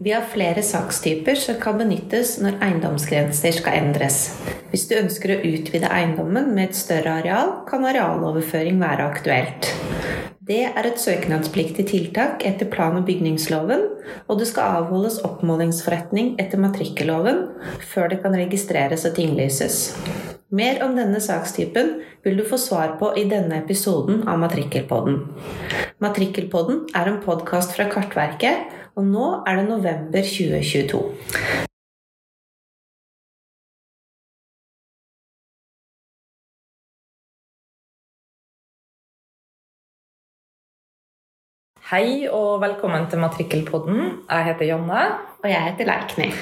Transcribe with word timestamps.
Vi 0.00 0.12
har 0.12 0.22
flere 0.30 0.62
sakstyper 0.62 1.34
som 1.34 1.56
kan 1.58 1.74
benyttes 1.80 2.36
når 2.38 2.60
eiendomsgrenser 2.62 3.56
skal 3.56 3.80
endres. 3.80 4.18
Hvis 4.70 4.84
du 4.86 4.92
ønsker 4.94 5.32
å 5.34 5.38
utvide 5.42 5.90
eiendommen 5.90 6.52
med 6.54 6.68
et 6.68 6.78
større 6.78 7.16
areal, 7.18 7.50
kan 7.66 7.82
arealoverføring 7.82 8.78
være 8.78 9.08
aktuelt. 9.10 9.72
Det 10.38 10.60
er 10.68 10.86
et 10.86 11.02
søknadspliktig 11.02 11.88
tiltak 11.90 12.46
etter 12.46 12.70
plan- 12.70 13.00
og 13.00 13.10
bygningsloven, 13.10 13.82
og 14.30 14.38
det 14.38 14.46
skal 14.52 14.84
avholdes 14.84 15.18
oppmålingsforretning 15.26 16.36
etter 16.38 16.62
matrikkelloven 16.62 17.48
før 17.90 18.14
det 18.14 18.22
kan 18.22 18.38
registreres 18.38 19.02
og 19.02 19.18
tinglyses. 19.18 19.82
Mer 20.48 20.78
om 20.80 20.94
denne 20.96 21.18
sakstypen 21.20 21.90
vil 22.24 22.38
du 22.38 22.44
få 22.48 22.56
svar 22.56 22.94
på 22.96 23.10
i 23.20 23.26
denne 23.28 23.58
episoden 23.60 24.22
av 24.24 24.38
Matrikkelpodden. 24.40 25.18
Matrikkelpodden 26.00 26.86
er 26.96 27.10
en 27.10 27.18
podkast 27.20 27.74
fra 27.76 27.84
Kartverket 27.92 28.72
og 28.96 29.04
nå 29.04 29.26
er 29.44 29.60
det 29.60 29.66
november 29.68 30.24
2022. 30.24 31.02
Hei 41.92 42.24
og 42.32 42.62
velkommen 42.64 43.04
til 43.12 43.20
Matrikkelpodden. 43.20 44.00
Jeg 44.30 44.48
heter 44.48 44.72
Janne. 44.72 45.04
Og 45.44 45.52
jeg 45.52 45.60
heter 45.68 45.92
Leikny. 45.92 46.32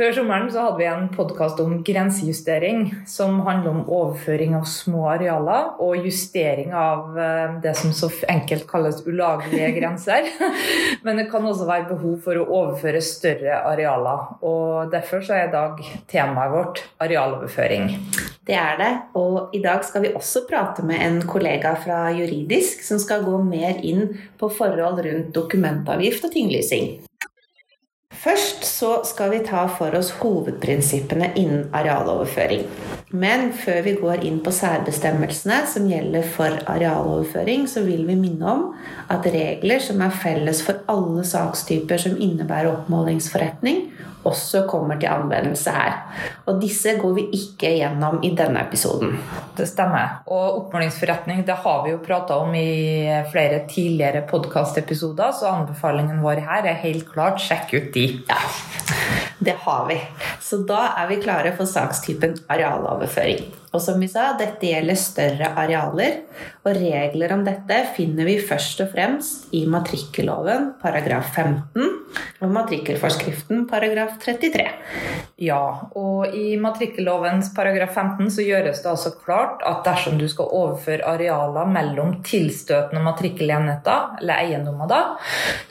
Før 0.00 0.14
sommeren 0.16 0.46
så 0.48 0.62
hadde 0.64 0.80
vi 0.80 0.86
en 0.88 1.10
podkast 1.12 1.58
om 1.60 1.74
grensejustering, 1.84 2.86
som 3.04 3.34
handler 3.44 3.74
om 3.74 3.80
overføring 3.84 4.54
av 4.56 4.62
små 4.64 5.02
arealer 5.12 5.74
og 5.84 6.06
justering 6.06 6.70
av 6.72 7.18
eh, 7.20 7.58
det 7.60 7.74
som 7.76 7.92
så 7.92 8.08
enkelt 8.32 8.64
kalles 8.70 9.02
ulaglige 9.04 9.68
grenser. 9.76 10.30
Men 11.04 11.20
det 11.20 11.26
kan 11.28 11.44
også 11.44 11.66
være 11.68 11.90
behov 11.90 12.14
for 12.24 12.40
å 12.40 12.46
overføre 12.48 13.02
større 13.04 13.58
arealer. 13.74 14.24
Og 14.40 14.88
derfor 14.96 15.20
så 15.20 15.36
er 15.36 15.50
i 15.50 15.52
dag 15.52 15.84
temaet 16.08 16.54
vårt 16.56 16.82
arealoverføring. 17.04 17.92
Det 18.48 18.56
er 18.56 18.80
det. 18.80 18.90
Og 19.20 19.52
i 19.52 19.60
dag 19.60 19.84
skal 19.84 20.06
vi 20.06 20.14
også 20.16 20.46
prate 20.48 20.86
med 20.88 21.04
en 21.10 21.20
kollega 21.28 21.76
fra 21.84 22.06
Juridisk 22.16 22.88
som 22.88 23.04
skal 23.04 23.28
gå 23.28 23.36
mer 23.44 23.84
inn 23.84 24.14
på 24.40 24.48
forhold 24.48 25.04
rundt 25.04 25.32
dokumentavgift 25.36 26.24
og 26.24 26.36
tinglysing. 26.40 26.90
Først 28.20 28.64
så 28.68 28.98
skal 29.08 29.30
vi 29.32 29.38
ta 29.46 29.62
for 29.78 29.94
oss 29.96 30.10
hovedprinsippene 30.20 31.30
innen 31.40 31.70
arealoverføring. 31.72 32.66
Men 33.10 33.48
før 33.58 33.80
vi 33.82 33.96
går 33.98 34.22
inn 34.26 34.36
på 34.44 34.52
særbestemmelsene 34.54 35.64
som 35.66 35.88
gjelder 35.90 36.26
for 36.30 36.60
arealoverføring, 36.70 37.64
så 37.66 37.82
vil 37.82 38.04
vi 38.06 38.14
minne 38.14 38.46
om 38.46 38.68
at 39.10 39.26
regler 39.34 39.82
som 39.82 40.02
er 40.06 40.14
felles 40.14 40.60
for 40.62 40.84
alle 40.90 41.24
sakstyper 41.26 41.98
som 41.98 42.14
innebærer 42.14 42.70
oppmålingsforretning, 42.70 43.88
også 44.24 44.62
kommer 44.68 44.98
til 45.00 45.10
anvendelse 45.10 45.72
her. 45.74 45.96
Og 46.46 46.60
disse 46.62 46.92
går 47.00 47.14
vi 47.16 47.24
ikke 47.38 47.72
gjennom 47.80 48.20
i 48.22 48.30
denne 48.36 48.62
episoden. 48.62 49.16
Det 49.56 49.66
stemmer. 49.66 50.20
Og 50.30 50.60
oppmålingsforretning 50.60 51.42
det 51.48 51.56
har 51.64 51.82
vi 51.86 51.94
jo 51.94 52.02
prata 52.04 52.36
om 52.44 52.54
i 52.54 53.08
flere 53.32 53.64
tidligere 53.70 54.22
podkastepisoder, 54.30 55.32
så 55.34 55.50
anbefalingen 55.54 56.22
vår 56.22 56.44
her 56.46 56.68
er 56.68 56.84
helt 56.84 57.08
klart 57.10 57.42
sjekk 57.42 57.74
ut 57.74 57.90
de. 57.96 58.06
Ja, 58.30 58.38
det 59.40 59.56
har 59.64 59.86
vi. 59.88 59.96
Så 60.40 60.62
da 60.68 60.90
er 61.00 61.08
vi 61.10 61.20
klare 61.22 61.54
for 61.56 61.68
sakstypen 61.68 62.36
arealoverføring. 62.48 63.48
Og 63.70 63.82
som 63.82 64.00
vi 64.02 64.08
sa, 64.10 64.32
dette 64.38 64.66
gjelder 64.66 64.98
større 64.98 65.52
arealer, 65.62 66.24
og 66.66 66.74
regler 66.74 67.36
om 67.36 67.44
dette 67.46 67.76
finner 67.94 68.26
vi 68.26 68.40
først 68.42 68.82
og 68.82 68.90
fremst 68.90 69.54
i 69.54 69.62
matrikkelloven 69.70 70.72
paragraf 70.82 71.30
15 71.36 71.86
og 72.42 72.50
matrikkelforskriften 72.50 73.66
paragraf 73.70 74.16
33. 74.24 74.64
Ja, 75.40 75.62
og 75.96 76.34
i 76.36 76.56
matrikkellovens 76.60 77.52
paragraf 77.56 77.94
15 77.94 78.32
så 78.34 78.44
gjøres 78.44 78.82
det 78.82 78.90
altså 78.90 79.12
klart 79.22 79.62
at 79.68 79.84
dersom 79.86 80.18
du 80.20 80.26
skal 80.28 80.50
overføre 80.50 81.06
arealer 81.06 81.70
mellom 81.70 82.16
tilstøtende 82.26 83.04
matrikkelenheter, 83.06 84.18
eller 84.20 84.42
eiendommer 84.42 84.90
da, 84.90 85.00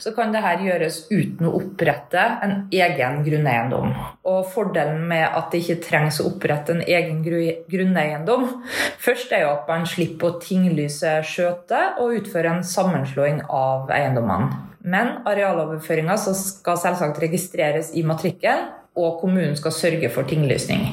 så 0.00 0.14
kan 0.16 0.32
dette 0.34 0.56
gjøres 0.64 1.02
uten 1.12 1.50
å 1.50 1.54
opprette 1.60 2.24
en 2.46 2.56
egen 2.72 3.20
grunneiendom. 3.26 3.92
Og 4.30 4.40
fordelen 4.54 5.04
med 5.10 5.26
at 5.28 5.52
det 5.52 5.62
ikke 5.62 5.82
trengs 5.84 6.22
å 6.22 6.30
opprette 6.32 6.78
en 6.78 6.84
egen 6.86 7.20
grunneiendom 7.26 7.89
grunneiendom. 7.90 8.62
Først 8.98 9.32
er 9.32 9.44
jo 9.44 9.52
at 9.54 9.68
man 9.68 9.86
slipper 9.86 10.30
å 10.30 10.40
tinglyse 10.42 11.20
skjøtet 11.26 12.00
og 12.00 12.18
utføre 12.20 12.56
en 12.56 12.64
sammenslåing 12.64 13.42
av 13.48 13.90
eiendommene. 13.90 14.66
Men 14.80 15.20
arealoverføringa 15.28 16.16
skal 16.16 16.78
selvsagt 16.80 17.20
registreres 17.20 17.92
i 17.94 18.02
matrikken, 18.06 18.70
og 18.96 19.20
kommunen 19.20 19.54
skal 19.56 19.72
sørge 19.72 20.08
for 20.10 20.26
tinglysning. 20.26 20.88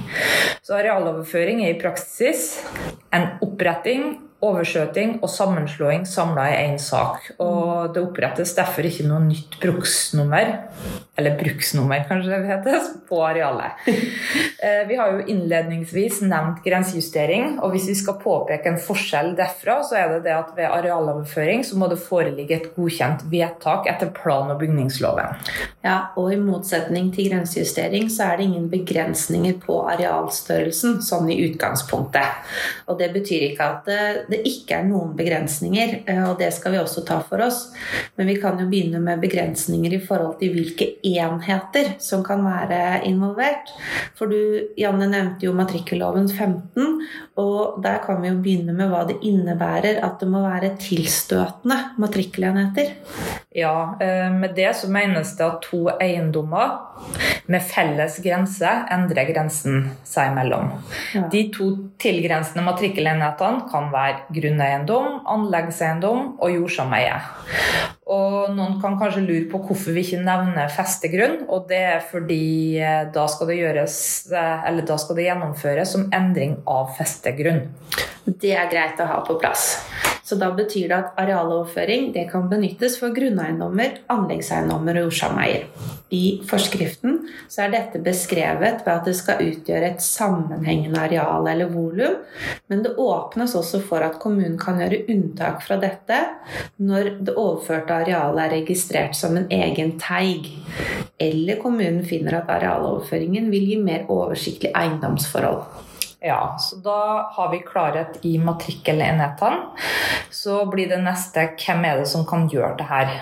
Så 0.61 0.75
arealoverføring 0.77 1.63
er 1.65 1.73
i 1.73 1.79
praksis 1.79 2.59
en 3.15 3.39
oppretting 3.41 4.26
overskjøting 4.45 5.17
og 5.23 5.31
sammenslåing 5.33 6.03
samla 6.05 6.45
i 6.51 6.57
én 6.67 6.77
sak. 6.81 7.31
Og 7.41 7.93
det 7.93 8.03
opprettes 8.03 8.53
derfor 8.57 8.85
ikke 8.85 9.07
noe 9.07 9.23
nytt 9.25 9.57
bruksnummer, 9.61 10.51
eller 11.17 11.37
bruksnummer 11.39 12.03
kanskje 12.05 12.35
det 12.35 12.51
heter, 12.51 12.91
på 13.09 13.21
arealet. 13.25 13.87
Eh, 14.57 14.87
vi 14.89 14.95
har 14.97 15.11
jo 15.13 15.25
innledningsvis 15.29 16.23
nevnt 16.25 16.63
grensejustering, 16.65 17.59
og 17.61 17.75
hvis 17.75 17.85
vi 17.91 17.93
skal 17.99 18.15
påpeke 18.17 18.71
en 18.71 18.79
forskjell 18.81 19.35
derfra, 19.37 19.75
så 19.85 19.99
er 19.99 20.13
det 20.15 20.23
det 20.25 20.33
at 20.33 20.49
ved 20.57 20.65
arealoverføring 20.65 21.61
så 21.65 21.77
må 21.77 21.89
det 21.91 21.99
foreligge 22.01 22.55
et 22.55 22.65
godkjent 22.73 23.27
vedtak 23.29 23.85
etter 23.91 24.09
plan- 24.15 24.49
og 24.49 24.57
bygningsloven. 24.63 25.37
Ja, 25.85 26.09
og 26.17 26.31
i 26.33 26.39
motsetning 26.41 27.11
til 27.13 27.29
grensejustering 27.29 28.09
så 28.09 28.31
er 28.31 28.39
det 28.39 28.47
ingen 28.47 28.65
begrensninger 28.71 29.59
på 29.61 29.77
arealstørrelsen 29.93 30.97
sånn 31.05 31.29
i 31.29 31.37
utgangspunktet. 31.45 32.49
Og 32.89 32.97
det 32.97 33.11
betyr 33.13 33.51
ikke 33.51 33.69
at 33.75 33.93
det 34.31 34.41
ikke 34.47 34.79
er 34.79 34.88
noen 34.88 35.13
begrensninger, 35.17 36.01
eh, 36.07 36.23
og 36.27 36.38
det 36.41 36.51
skal 36.55 36.75
vi 36.75 36.81
også 36.81 37.03
ta 37.07 37.19
for 37.25 37.43
oss. 37.45 37.67
Men 38.17 38.29
vi 38.31 38.38
kan 38.41 38.59
jo 38.59 38.67
begynne 38.69 39.01
med 39.03 39.21
begrensninger 39.23 39.97
i 39.97 40.01
forhold 40.03 40.38
til 40.41 40.53
hvilke 40.55 40.89
enheter 41.07 41.93
som 42.03 42.23
kan 42.25 42.43
være 42.45 43.03
involvert. 43.09 43.73
For 44.17 44.31
du, 44.31 44.69
Janne, 44.79 45.09
nevnte 45.11 45.47
jo 45.47 45.55
matrikkelloven 45.57 46.29
15, 46.29 47.01
og 47.41 47.81
der 47.83 48.01
kan 48.05 48.21
vi 48.21 48.31
jo 48.31 48.39
begynne 48.41 48.75
med 48.77 48.91
hva 48.91 49.03
det 49.07 49.19
innebærer 49.25 50.01
at 50.05 50.19
det 50.21 50.29
må 50.31 50.44
være 50.45 50.75
tilstøtende 50.81 51.79
matrikkelenheter. 52.01 52.95
Ja, 53.55 53.97
eh, 54.01 54.31
med 54.31 54.55
det 54.55 54.75
så 54.75 54.89
menes 54.91 55.31
det 55.37 55.45
at 55.45 55.61
to 55.63 55.87
eiendommer 56.03 56.73
med 57.47 57.63
felles 57.63 58.17
grense 58.19 58.67
endrer 58.91 59.29
grensen 59.31 59.85
seg 60.05 60.33
imellom. 60.33 60.73
Ja. 61.15 61.23
De 61.31 61.45
to 61.55 61.69
tilgrensende 62.01 62.65
matrikkelenhetene 62.67 63.69
kan 63.71 63.87
være 63.93 64.27
grunneiendom, 64.35 65.21
anleggseiendom 65.31 66.33
og 66.43 66.57
jordsameie. 66.57 67.15
Og 68.07 68.51
noen 68.55 68.77
kan 68.83 68.99
kanskje 68.99 69.23
lure 69.23 69.47
på 69.51 69.63
hvorfor 69.63 69.95
vi 69.95 70.03
ikke 70.03 70.21
nevner 70.27 70.71
festegrunn. 70.71 71.41
Og 71.47 71.71
det 71.71 71.81
er 71.95 72.05
fordi 72.11 72.79
eh, 72.83 73.07
da 73.15 73.29
skal 73.31 73.51
det, 73.51 73.61
gjøres, 73.63 73.97
eh, 74.31 74.69
eller 74.69 74.87
da 74.87 74.99
skal 74.99 75.19
det 75.19 75.31
gjennomføres 75.31 75.95
som 75.95 76.09
endring 76.15 76.59
av 76.67 76.91
festegrunn. 76.99 77.63
Det 78.27 78.55
er 78.59 78.67
greit 78.71 78.99
å 78.99 79.07
ha 79.07 79.23
på 79.27 79.39
plass. 79.39 79.86
Så 80.27 80.35
da 80.35 80.49
betyr 80.51 80.89
det 80.91 80.95
at 80.97 81.19
arealoverføring 81.21 82.09
det 82.11 82.25
kan 82.33 82.49
benyttes 82.51 82.97
for 82.99 83.15
grunneiendommer, 83.15 84.01
anleggseiendommer 84.11 84.99
og 84.99 85.07
jordsameier. 85.07 85.69
I 86.11 86.41
forskriften 86.47 87.21
så 87.51 87.63
er 87.63 87.71
dette 87.71 88.01
beskrevet 88.03 88.83
ved 88.83 88.91
at 88.91 89.07
det 89.07 89.15
skal 89.15 89.39
utgjøre 89.43 89.93
et 89.93 90.03
sammenhengende 90.03 90.99
areal 90.99 91.47
eller 91.47 91.71
volum, 91.71 92.19
men 92.68 92.83
det 92.83 92.95
åpnes 93.00 93.56
også 93.56 93.79
for 93.88 94.03
at 94.03 94.19
kommunen 94.19 94.59
kan 94.59 94.83
gjøre 94.83 95.06
unntak 95.15 95.63
fra 95.63 95.79
dette 95.79 96.19
når 96.77 97.13
det 97.27 97.35
overførte 97.35 97.95
arealet 97.95 98.44
er 98.45 98.56
registrert 98.59 99.15
som 99.15 99.39
en 99.39 99.47
egen 99.51 99.95
teig, 100.00 100.51
eller 101.24 101.63
kommunen 101.63 102.03
finner 102.07 102.41
at 102.41 102.51
arealoverføringen 102.59 103.47
vil 103.51 103.71
gi 103.71 103.79
mer 103.79 104.07
oversiktlig 104.12 104.75
eiendomsforhold. 104.75 105.87
Ja, 106.27 106.57
så 106.59 106.75
da 106.83 107.29
har 107.31 107.51
vi 107.51 107.59
klarhet 107.63 108.18
i 108.21 108.38
matrikkelenhetene. 108.38 109.57
Så 110.31 110.65
blir 110.68 110.89
det 110.91 111.00
neste 111.00 111.45
hvem 111.56 111.85
er 111.88 112.01
det 112.01 112.09
som 112.12 112.25
kan 112.27 112.50
gjøre 112.51 112.74
det 112.81 112.88
her. 112.89 113.13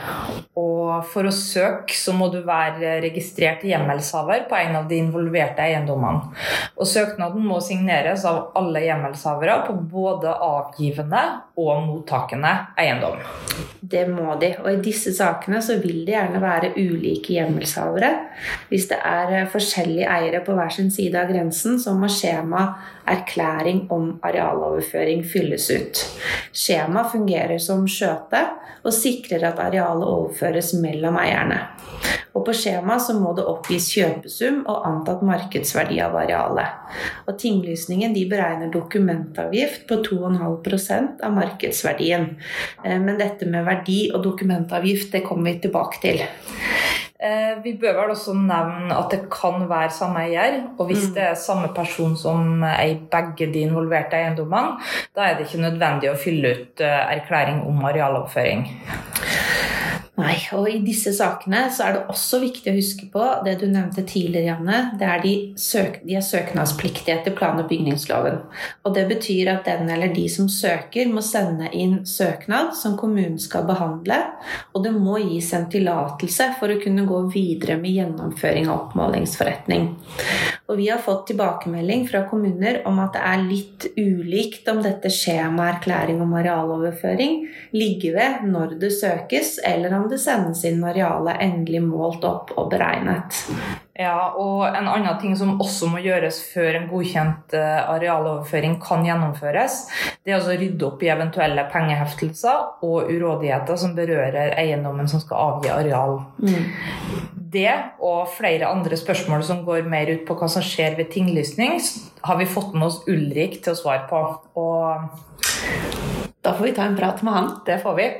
Og 0.57 1.05
for 1.11 1.29
å 1.29 1.33
søke 1.35 1.93
så 1.93 2.15
må 2.17 2.31
du 2.33 2.39
være 2.47 2.97
registrert 3.05 3.61
hjemmelshaver 3.67 4.47
på 4.49 4.57
en 4.57 4.79
av 4.81 4.89
de 4.89 4.97
involverte 5.03 5.61
eiendommene. 5.61 6.33
Og 6.79 6.89
søknaden 6.89 7.45
må 7.45 7.61
signeres 7.61 8.25
av 8.25 8.55
alle 8.57 8.81
hjemmelshavere 8.87 9.61
på 9.67 9.77
både 9.93 10.33
avgivende 10.33 11.21
og 11.55 11.85
mottakende 11.85 12.51
eiendom. 12.79 13.21
Det 13.79 14.03
må 14.09 14.33
de. 14.41 14.49
Og 14.63 14.69
i 14.73 14.81
disse 14.83 15.13
sakene 15.15 15.61
så 15.63 15.77
vil 15.79 16.01
det 16.07 16.15
gjerne 16.15 16.41
være 16.43 16.73
ulike 16.75 17.35
hjemmelshavere. 17.37 18.11
Hvis 18.71 18.89
det 18.91 18.97
er 19.07 19.47
forskjellige 19.51 20.09
eiere 20.11 20.41
på 20.45 20.55
hver 20.57 20.73
sin 20.73 20.91
side 20.91 21.21
av 21.21 21.31
grensen, 21.31 21.79
så 21.79 21.93
må 21.95 22.09
skjema 22.11 22.65
erklæring 23.07 23.85
om 23.93 24.15
arealoverføring 24.25 25.23
fylles 25.31 25.69
ut. 25.71 26.03
Skjema 26.51 27.05
fungerer 27.11 27.61
som 27.61 27.87
skjøte 27.87 28.43
og 28.85 28.93
sikrer 28.93 29.47
at 29.49 29.61
arealet 29.61 30.05
overføres 30.05 30.75
mellom 30.81 31.17
eierne. 31.21 31.63
Og 32.35 32.43
på 32.43 32.55
skjemaet 32.55 33.05
så 33.05 33.15
må 33.17 33.31
det 33.37 33.45
oppgis 33.47 33.87
kjøpesum 33.95 34.63
og 34.71 34.87
antatt 34.89 35.23
markedsverdi 35.25 36.01
av 36.03 36.17
arealet. 36.19 36.81
Og 37.29 37.39
tinglysningen 37.39 38.15
de 38.15 38.25
beregner 38.31 38.73
dokumentavgift 38.73 39.87
på 39.89 40.01
2,5% 40.03 41.23
av 41.23 41.35
markedsverdien. 41.37 42.27
Eh, 42.83 42.99
men 42.99 43.15
dette 43.21 43.47
med 43.47 43.65
verdi 43.67 44.09
og 44.11 44.23
dokumentavgift, 44.27 45.13
det 45.15 45.23
kommer 45.27 45.53
vi 45.53 45.63
tilbake 45.63 46.03
til. 46.03 46.25
Eh, 47.15 47.55
vi 47.63 47.71
bør 47.79 47.95
vel 48.01 48.11
også 48.11 48.33
nevne 48.35 48.91
at 48.91 49.13
det 49.13 49.21
kan 49.31 49.63
være 49.69 49.93
samme 49.95 50.25
eier. 50.27 50.59
Og 50.75 50.89
hvis 50.89 51.07
mm. 51.07 51.13
det 51.15 51.23
er 51.29 51.39
samme 51.39 51.71
person 51.75 52.17
som 52.19 52.65
eier 52.67 52.99
begge 53.11 53.47
de 53.53 53.63
involverte 53.65 54.19
eiendommene, 54.19 54.75
da 55.15 55.29
er 55.29 55.37
det 55.37 55.47
ikke 55.47 55.63
nødvendig 55.63 56.11
å 56.11 56.19
fylle 56.19 56.51
ut 56.57 56.83
eh, 56.83 57.03
erklæring 57.15 57.63
om 57.69 57.85
arealoverføring. 57.87 58.67
Nei, 60.15 60.35
og 60.55 60.69
i 60.71 60.77
disse 60.79 61.11
sakene 61.11 61.65
så 61.75 61.89
er 61.89 61.95
det 61.97 62.03
også 62.13 62.39
viktig 62.39 62.71
å 62.71 62.75
huske 62.77 63.07
på 63.11 63.23
det 63.43 63.57
du 63.59 63.65
nevnte 63.67 64.05
tidligere, 64.07 64.53
Janne. 64.53 64.77
Det 64.95 65.09
er 65.11 65.23
de, 65.25 65.33
søk, 65.59 65.97
de 66.07 66.15
er 66.15 66.23
søknadspliktige 66.23 67.17
etter 67.17 67.35
plan- 67.35 67.59
og 67.59 67.67
bygningsloven. 67.67 68.37
Og 68.87 68.95
det 68.95 69.03
betyr 69.09 69.51
at 69.57 69.67
den 69.67 69.91
eller 69.91 70.13
de 70.15 70.23
som 70.31 70.47
søker, 70.51 71.11
må 71.11 71.23
sende 71.25 71.67
inn 71.75 71.97
søknad 72.07 72.71
som 72.79 72.95
kommunen 72.99 73.35
skal 73.43 73.67
behandle. 73.67 74.21
Og 74.71 74.85
det 74.87 74.95
må 74.95 75.19
gis 75.19 75.51
en 75.57 75.67
tillatelse 75.71 76.53
for 76.61 76.71
å 76.71 76.79
kunne 76.79 77.03
gå 77.09 77.19
videre 77.35 77.75
med 77.81 77.97
gjennomføring 77.99 78.69
av 78.69 78.85
oppmålingsforretning. 78.85 79.89
Og 80.65 80.79
vi 80.79 80.87
har 80.89 80.97
fått 80.97 81.27
tilbakemelding 81.29 82.07
fra 82.09 82.23
kommuner 82.29 82.79
om 82.89 82.97
at 83.03 83.13
det 83.13 83.23
er 83.29 83.43
litt 83.45 83.85
ulikt 84.01 84.65
om 84.71 84.81
dette 84.81 85.11
skjemaerklæring 85.13 86.23
om 86.25 86.33
arealoverføring 86.39 87.43
ligger 87.77 88.17
ved 88.17 88.47
når 88.49 88.73
det 88.81 88.89
søkes, 88.97 89.59
eller 89.61 89.93
om 89.93 90.09
det 90.09 90.17
sendes 90.23 90.65
inn 90.65 90.81
arealet 90.81 91.37
endelig 91.45 91.83
målt 91.85 92.25
opp 92.25 92.55
og 92.57 92.73
beregnet. 92.73 93.45
Ja, 93.95 94.33
og 94.35 94.65
En 94.67 94.89
annen 94.91 95.19
ting 95.21 95.37
som 95.39 95.53
også 95.63 95.87
må 95.87 96.01
gjøres 96.03 96.41
før 96.51 96.75
en 96.81 96.89
godkjent 96.89 97.53
eh, 97.55 97.77
arealoverføring 97.93 98.75
kan 98.83 99.05
gjennomføres, 99.07 99.77
det 100.27 100.35
er 100.35 100.43
å 100.43 100.57
rydde 100.59 100.87
opp 100.89 101.05
i 101.05 101.11
eventuelle 101.13 101.63
pengeheftelser 101.71 102.83
og 102.83 103.07
urådigheter 103.07 103.79
som 103.79 103.95
berører 103.95 104.51
eiendommen 104.59 105.07
som 105.07 105.23
skal 105.23 105.55
avgi 105.55 105.71
areal. 105.71 106.19
Mm. 106.43 106.67
Det 107.55 107.71
og 108.03 108.35
flere 108.35 108.67
andre 108.67 108.99
spørsmål 108.99 109.47
som 109.47 109.63
går 109.63 109.87
mer 109.87 110.11
ut 110.11 110.27
på 110.27 110.35
hva 110.35 110.51
som 110.51 110.65
skjer 110.65 110.99
ved 110.99 111.13
tinglysning, 111.15 111.79
har 112.27 112.41
vi 112.41 112.51
fått 112.51 112.75
med 112.75 112.89
oss 112.89 112.99
Ulrik 113.07 113.61
til 113.63 113.77
å 113.77 113.79
svare 113.79 114.09
på. 114.11 114.25
Og 114.59 116.35
da 116.43 116.51
får 116.51 116.67
vi 116.67 116.75
ta 116.75 116.89
en 116.89 116.99
prat 116.99 117.23
med 117.23 117.37
han. 117.37 117.51
Det 117.63 117.79
får 117.85 118.01
vi. 118.01 118.11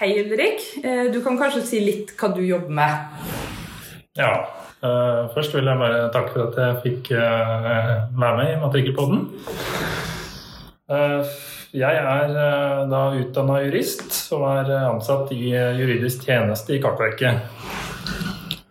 Hei, 0.00 0.14
Ulrik. 0.22 0.62
Eh, 0.80 1.12
du 1.12 1.20
kan 1.20 1.36
kanskje 1.36 1.60
si 1.68 1.78
litt 1.84 2.14
hva 2.16 2.30
du 2.32 2.40
jobber 2.40 2.72
med? 2.72 3.24
Ja. 4.16 4.32
Eh, 4.80 5.26
først 5.34 5.52
vil 5.52 5.68
jeg 5.68 5.80
bare 5.82 6.06
takke 6.14 6.32
for 6.32 6.46
at 6.46 6.56
jeg 6.56 6.78
fikk 6.86 7.10
være 7.12 8.36
med 8.38 8.46
i 8.48 8.60
Matrikkelpodden. 8.62 9.26
Jeg 11.70 11.98
er 12.00 12.32
da 12.90 13.00
utdanna 13.14 13.60
jurist 13.62 14.16
og 14.34 14.46
er 14.48 14.72
ansatt 14.88 15.30
i 15.36 15.52
juridisk 15.52 16.24
tjeneste 16.26 16.74
i 16.74 16.80
Kartverket. 16.82 17.44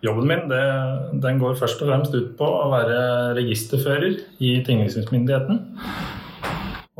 Jobben 0.03 0.27
min 0.27 0.49
det, 0.49 1.31
går 1.39 1.55
først 1.61 1.83
og 1.83 1.91
fremst 1.91 2.17
ut 2.17 2.33
på 2.39 2.49
å 2.57 2.67
være 2.73 2.99
registerfører 3.37 4.17
i 4.43 4.57
tinglysningsmyndigheten. 4.65 5.61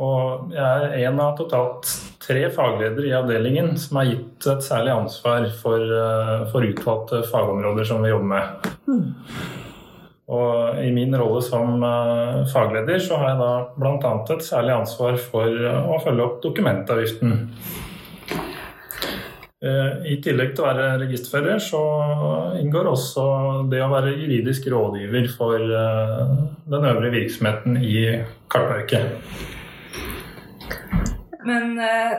Og 0.00 0.54
jeg 0.54 0.64
er 0.64 1.10
en 1.10 1.20
av 1.20 1.36
totalt 1.36 1.90
tre 2.30 2.50
fagledere 2.54 3.08
i 3.08 3.14
avdelingen 3.16 3.72
som 3.80 3.98
er 4.00 4.12
gitt 4.12 4.46
et 4.52 4.62
særlig 4.62 4.92
ansvar 4.94 5.48
for, 5.62 5.82
eh, 5.82 6.44
for 6.52 6.66
utvalgte 6.66 7.24
fagområder 7.30 7.88
som 7.88 8.02
vi 8.02 8.12
jobber 8.12 8.30
med. 8.34 8.46
Og 10.30 10.78
I 10.78 10.92
min 10.94 11.16
rolle 11.18 11.42
som 11.42 11.82
eh, 11.82 12.46
fagleder 12.52 13.02
så 13.02 13.18
har 13.18 13.32
jeg 13.32 13.40
da 13.42 13.52
bl.a. 13.74 14.12
et 14.30 14.46
særlig 14.46 14.76
ansvar 14.76 15.18
for 15.18 15.66
å 15.96 15.98
følge 16.04 16.26
opp 16.28 16.40
dokumentavgiften. 16.44 17.34
Eh, 19.60 19.92
I 20.14 20.20
tillegg 20.22 20.54
til 20.54 20.64
å 20.64 20.70
være 20.70 20.90
registerfører, 21.02 21.58
så 21.58 21.82
inngår 22.62 22.92
også 22.94 23.24
det 23.72 23.82
å 23.82 23.90
være 23.90 24.14
juridisk 24.14 24.70
rådgiver 24.70 25.32
for 25.34 25.58
den 25.58 26.92
øvrige 26.94 27.16
virksomheten 27.18 27.82
i 27.82 28.04
Kartverket. 28.50 29.49
Men 31.46 31.78
eh, 31.80 32.16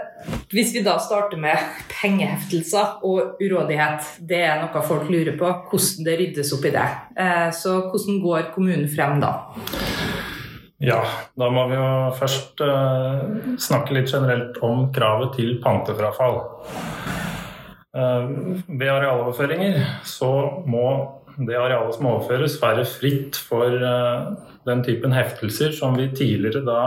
hvis 0.52 0.74
vi 0.76 0.84
da 0.86 0.96
starter 1.02 1.40
med 1.42 1.82
pengeheftelser 1.92 3.04
og 3.08 3.42
urådighet, 3.42 4.16
det 4.28 4.42
er 4.48 4.62
noe 4.64 4.84
folk 4.86 5.10
lurer 5.12 5.38
på. 5.40 5.52
Hvordan 5.72 6.08
det 6.08 6.18
ryddes 6.22 6.54
opp 6.58 6.66
i 6.68 6.74
det. 6.76 6.88
Eh, 7.16 7.50
så 7.56 7.78
hvordan 7.92 8.22
går 8.24 8.52
kommunen 8.56 8.90
frem 8.92 9.22
da? 9.22 9.34
Ja, 10.82 11.04
da 11.38 11.52
må 11.54 11.68
vi 11.70 11.78
jo 11.78 11.90
først 12.18 12.64
eh, 12.66 13.20
snakke 13.62 13.94
litt 13.94 14.10
generelt 14.10 14.58
om 14.66 14.88
kravet 14.96 15.36
til 15.38 15.60
pantefrafall. 15.62 16.42
Eh, 17.92 18.30
ved 18.66 18.88
arealoverføringer 18.90 19.78
så 20.08 20.32
må 20.66 20.88
det 21.38 21.58
arealet 21.58 21.96
som 21.96 22.10
overføres, 22.12 22.58
være 22.62 22.86
fritt 22.88 23.38
for 23.40 23.76
eh, 23.78 24.32
den 24.68 24.84
typen 24.86 25.16
heftelser 25.16 25.74
som 25.76 25.96
vi 25.98 26.10
tidligere 26.16 26.64
da 26.66 26.82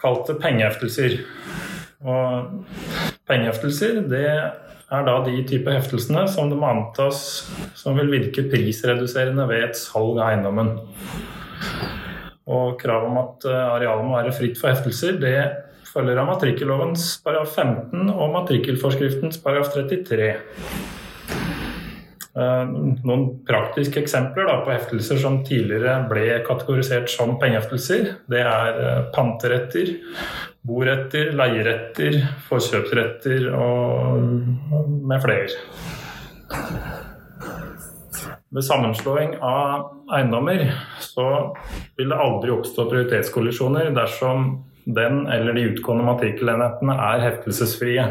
kalte 0.00 0.36
pengeheftelser. 0.40 1.20
Og 2.00 2.64
pengeheftelser 3.28 4.02
det 4.08 4.26
er 4.30 5.06
da 5.06 5.16
de 5.26 5.36
type 5.46 5.70
heftelsene 5.70 6.24
som 6.32 6.50
det 6.50 6.58
må 6.58 6.70
antas 6.70 7.22
som 7.78 7.98
vil 7.98 8.10
virke 8.10 8.48
prisreduserende 8.50 9.46
ved 9.50 9.68
et 9.68 9.78
salg 9.78 10.18
av 10.18 10.30
eiendommen. 10.30 10.72
Og 12.50 12.80
kravet 12.80 13.10
om 13.12 13.18
at 13.20 13.50
eh, 13.50 13.66
arealet 13.76 14.06
må 14.06 14.16
være 14.18 14.36
fritt 14.36 14.58
for 14.58 14.72
heftelser, 14.72 15.20
det 15.22 15.36
følger 15.90 16.20
av 16.22 16.28
matrikkellovens 16.30 17.12
paragraf 17.24 17.56
15 17.58 18.10
og 18.10 18.32
matrikkelforskriftens 18.34 19.40
paragraf 19.42 19.72
33. 19.74 20.32
Eh, 22.30 22.66
noen 23.02 23.24
praktiske 23.42 23.98
eksempler 24.04 24.46
da, 24.46 24.60
på 24.62 24.70
heftelser 24.70 25.18
som 25.18 25.40
tidligere 25.46 25.96
ble 26.10 26.26
kategorisert 26.46 27.10
som 27.10 27.34
pengeheftelser, 27.42 28.12
det 28.30 28.44
er 28.46 28.78
eh, 28.78 29.00
panteretter, 29.16 29.96
boretter, 30.62 31.32
leieretter, 31.34 32.20
forkjøpsretter 32.46 33.48
og 33.50 34.22
med 35.10 35.24
flere. 35.24 35.58
Ved 38.50 38.66
sammenslåing 38.66 39.36
av 39.46 39.90
eiendommer 40.14 40.68
så 41.02 41.26
vil 41.98 42.10
det 42.10 42.18
aldri 42.18 42.54
oppstå 42.54 42.86
prioritetskollisjoner 42.90 43.90
dersom 43.94 44.52
den 44.86 45.24
eller 45.30 45.54
de 45.54 45.66
utgående 45.72 46.06
matrikkelenhetene 46.06 46.94
er 47.10 47.26
heftelsesfrie. 47.26 48.06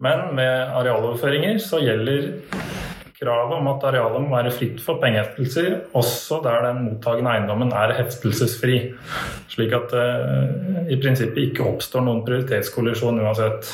Men 0.00 0.30
med 0.36 0.76
arealoverføringer 0.80 1.58
så 1.60 1.82
gjelder 1.84 2.30
kravet 3.20 3.52
om 3.52 3.66
at 3.68 3.82
arealet 3.84 4.22
må 4.24 4.32
være 4.32 4.52
fritt 4.54 4.78
for 4.80 5.00
pengeheftelser 5.02 5.74
også 5.98 6.38
der 6.44 6.62
den 6.64 6.78
mottagende 6.86 7.34
eiendommen 7.34 7.72
er 7.76 7.92
heftelsesfri. 7.98 8.78
Slik 9.52 9.74
at 9.76 9.92
det 9.92 10.06
uh, 10.24 10.78
i 10.90 10.96
prinsippet 11.02 11.50
ikke 11.50 11.66
oppstår 11.68 12.06
noen 12.06 12.22
prioritetskollisjon 12.24 13.20
uansett. 13.20 13.68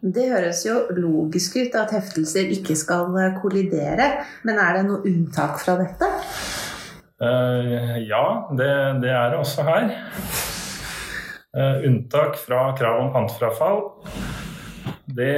Det 0.00 0.28
høres 0.30 0.62
jo 0.68 0.76
logisk 0.94 1.58
ut 1.58 1.74
at 1.80 1.96
heftelser 1.96 2.54
ikke 2.54 2.78
skal 2.78 3.10
eh, 3.18 3.34
kollidere, 3.42 4.06
men 4.46 4.60
er 4.62 4.78
det 4.78 4.84
noe 4.86 5.02
unntak 5.10 5.58
fra 5.64 5.74
dette? 5.82 6.10
Uh, 7.22 7.98
ja, 8.06 8.24
det, 8.54 8.70
det, 9.02 9.10
er 9.10 9.34
det 9.34 9.42
også 9.42 9.66
her. 9.66 9.90
Uh, 11.52 11.82
unntak 11.90 12.38
fra 12.40 12.68
krav 12.78 13.02
om 13.02 13.10
pantefrafall 13.14 13.82
det 15.16 15.34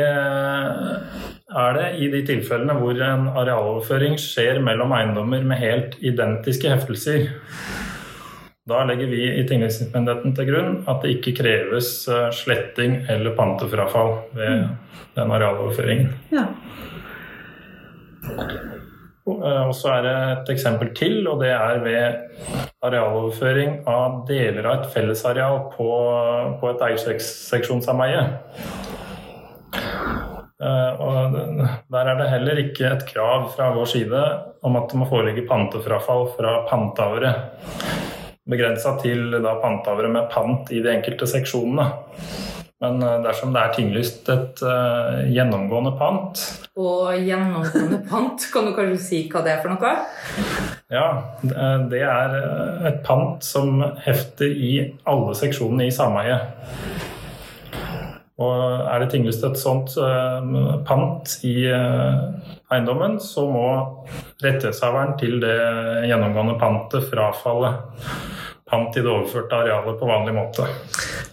er 1.54 1.76
det 1.78 1.88
i 2.02 2.10
de 2.12 2.20
tilfellene 2.26 2.76
hvor 2.78 2.98
en 3.06 3.28
arealoverføring 3.32 4.16
skjer 4.20 4.60
mellom 4.64 4.94
eiendommer 4.96 5.44
med 5.46 5.60
helt 5.60 5.96
identiske 6.02 6.70
heftelser. 6.72 7.28
Da 8.64 8.80
legger 8.88 9.10
vi 9.12 9.24
i 9.28 9.42
tingrettsmyndigheten 9.48 10.32
til 10.36 10.48
grunn 10.48 10.76
at 10.88 11.02
det 11.04 11.18
ikke 11.18 11.34
kreves 11.42 11.90
eh, 12.08 12.30
sletting 12.32 13.02
eller 13.12 13.36
pantefrafall 13.36 14.14
ved 14.32 14.62
mm. 14.62 14.70
den 15.18 15.34
arealoverføringen. 15.36 16.14
Ja. 16.32 16.46
Og 19.24 19.72
så 19.76 19.92
er 19.94 20.02
det 20.04 20.16
et 20.32 20.50
eksempel 20.52 20.90
til, 20.96 21.22
og 21.28 21.40
det 21.40 21.52
er 21.52 21.78
ved 21.84 22.56
arealoverføring 22.84 23.78
av 23.88 24.22
deler 24.28 24.66
av 24.68 24.82
et 24.82 24.90
fellesareal 24.96 25.62
på, 25.72 25.88
på 26.60 26.72
et 26.72 26.84
eierseksjonssameie. 26.88 28.26
Og 30.64 31.36
der 31.92 32.10
er 32.10 32.18
det 32.20 32.30
heller 32.32 32.60
ikke 32.62 32.88
et 32.88 33.04
krav 33.08 33.50
fra 33.56 33.70
vår 33.74 33.90
side 33.90 34.22
om 34.64 34.78
at 34.80 34.88
det 34.90 35.00
må 35.00 35.08
foreligge 35.10 35.46
pantefrafall 35.48 36.30
fra 36.38 36.56
pantehavere. 36.70 37.34
Begrensa 38.48 38.94
til 39.00 39.38
da 39.44 39.54
pantehavere 39.60 40.12
med 40.12 40.28
pant 40.32 40.72
i 40.72 40.82
de 40.84 40.92
enkelte 40.92 41.28
seksjonene. 41.28 41.88
Men 42.84 43.02
eh, 43.02 43.20
dersom 43.24 43.54
det 43.54 43.62
er 43.62 43.74
tinglyst 43.76 44.28
et 44.32 44.60
uh, 44.66 45.22
gjennomgående 45.30 45.94
pant 45.96 46.40
Og 46.80 47.14
gjennomgående 47.22 48.00
pant, 48.10 48.46
kan 48.52 48.66
du 48.66 48.74
kanskje 48.76 48.98
si 49.00 49.20
hva 49.32 49.44
det 49.44 49.54
er 49.54 49.62
for 49.62 49.72
noe? 49.72 49.94
Ja, 50.92 51.06
det 51.90 52.02
er 52.04 52.34
et 52.90 53.00
pant 53.06 53.44
som 53.46 53.80
hefter 54.04 54.50
i 54.50 54.74
alle 55.08 55.32
seksjonene 55.38 55.88
i 55.88 55.94
sameiet. 55.94 56.50
Og 58.42 58.54
er 58.90 58.98
det 59.02 59.12
tinglyst 59.12 59.44
et 59.46 59.58
sånt 59.60 59.92
uh, 60.00 60.80
pant 60.86 61.36
i 61.46 61.68
uh, 61.70 62.32
eiendommen, 62.74 63.20
så 63.22 63.44
må 63.46 63.66
rettighetshaveren 64.42 65.14
til 65.20 65.38
det 65.44 65.54
gjennomgående 66.08 66.56
pantet 66.58 67.06
frafalle 67.12 67.76
pant 68.74 68.96
i 68.96 69.02
det 69.04 69.10
overførte 69.10 69.60
arealet 69.60 70.00
på 70.00 70.08
vanlig 70.08 70.34
måte. 70.34 70.66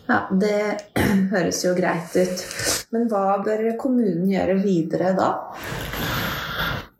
Ja, 0.09 0.21
Det 0.29 0.59
høres 1.33 1.63
jo 1.65 1.73
greit 1.77 2.13
ut. 2.15 2.45
Men 2.93 3.07
hva 3.09 3.39
bør 3.45 3.63
kommunen 3.81 4.29
gjøre 4.29 4.59
videre 4.61 5.15
da? 5.17 5.31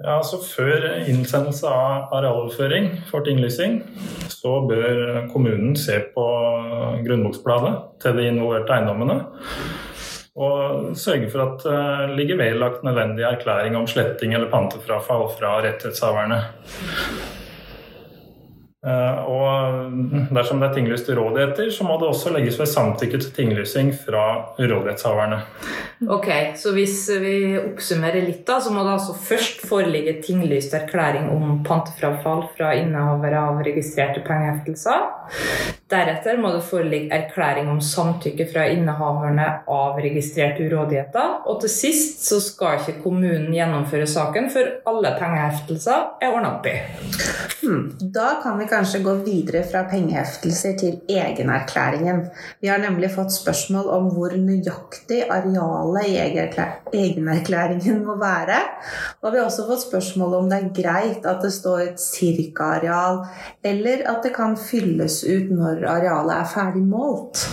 Ja, 0.01 0.15
altså 0.17 0.39
Før 0.41 0.87
innsendelse 1.05 1.69
av 1.69 2.13
arealoverføring 2.17 2.87
for 3.11 3.21
tinglysing, 3.25 3.81
så 4.33 4.55
bør 4.65 5.27
kommunen 5.29 5.75
se 5.77 5.99
på 6.15 6.25
grunnboksbladet 7.05 7.75
til 8.01 8.17
de 8.17 8.25
involverte 8.31 8.73
eiendommene. 8.79 9.19
Og 10.35 10.95
sørge 10.95 11.27
for 11.31 11.43
at 11.43 11.65
det 11.65 12.15
ligger 12.15 12.39
vedlagt 12.39 12.85
nødvendig 12.87 13.25
erklæring 13.27 13.75
om 13.75 13.87
sletting 13.87 14.33
eller 14.33 14.51
pantefrafall 14.51 15.27
fra 15.35 15.57
rettighetshaverne. 15.65 16.39
Eh, 18.81 19.17
og 19.29 19.91
dersom 20.33 20.57
det 20.61 20.71
er 20.71 20.73
tinglyste 20.73 21.13
rådigheter, 21.13 21.67
så 21.69 21.85
må 21.85 21.99
det 22.01 22.07
også 22.09 22.31
legges 22.33 22.57
ved 22.57 22.69
samtykke 22.71 23.19
til 23.21 23.33
tinglysing 23.35 23.91
fra 23.93 24.23
rådighetshaverne. 24.57 25.37
Ok, 26.09 26.29
Så 26.57 26.73
hvis 26.73 26.95
vi 27.21 27.59
oppsummerer 27.59 28.25
litt, 28.25 28.41
da, 28.47 28.57
så 28.57 28.73
må 28.73 28.81
det 28.87 28.95
altså 28.95 29.13
først 29.13 29.61
foreligge 29.69 30.15
tinglyst 30.25 30.73
erklæring 30.73 31.29
om 31.29 31.61
pantefrafall 31.67 32.47
fra 32.57 32.73
innehavere 32.79 33.43
av 33.51 33.61
registrerte 33.67 34.25
pengeheftelser. 34.25 35.05
Deretter 35.91 36.37
må 36.39 36.53
det 36.55 36.63
foreligge 36.63 37.11
erklæring 37.11 37.67
om 37.67 37.81
samtykke 37.83 38.45
fra 38.47 38.63
innehaverne 38.71 39.47
av 39.67 39.97
registrerte 39.99 40.63
urådigheter. 40.69 41.41
Og 41.51 41.59
til 41.63 41.73
sist 41.73 42.23
så 42.23 42.39
skal 42.43 42.79
ikke 42.79 43.01
kommunen 43.03 43.51
gjennomføre 43.51 44.07
saken 44.07 44.47
før 44.53 44.69
alle 44.87 45.11
pengeheftelser 45.19 46.05
er 46.23 46.31
ordna 46.31 46.53
opp 46.55 46.69
i. 46.71 46.77
Hmm, 47.61 47.83
da 48.15 48.37
kan 48.43 48.55
vi 48.57 48.69
kanskje 48.71 49.03
gå 49.03 49.17
videre 49.25 49.65
fra 49.67 49.83
pengeheftelser 49.91 50.77
til 50.79 50.95
egenerklæringen. 51.11 52.23
Vi 52.63 52.71
har 52.71 52.79
nemlig 52.81 53.11
fått 53.13 53.35
spørsmål 53.35 53.91
om 53.97 54.07
hvor 54.15 54.33
nøyaktig 54.37 55.25
arealet 55.27 56.07
i 56.07 56.15
egenerklæringen 57.01 57.99
må 58.07 58.15
være. 58.21 58.61
Og 59.21 59.33
vi 59.33 59.41
har 59.41 59.49
også 59.49 59.67
fått 59.67 59.85
spørsmål 59.89 60.39
om 60.39 60.49
det 60.49 60.61
er 60.61 60.71
greit 60.79 61.27
at 61.27 61.43
det 61.43 61.51
står 61.53 61.83
et 61.89 62.01
cirka-areal, 62.01 63.21
eller 63.63 64.07
at 64.09 64.23
det 64.23 64.33
kan 64.39 64.55
fylles 64.57 65.21
ut 65.27 65.51
når 65.51 65.80
arealet 65.89 66.35
er 66.37 66.49
ferdig 66.51 66.83
målt. 66.85 67.45